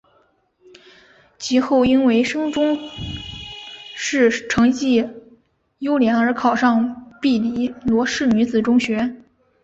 [1.37, 2.75] 及后因为升中
[3.95, 5.07] 试成绩
[5.77, 9.15] 优良而考上庇理罗士女子中学。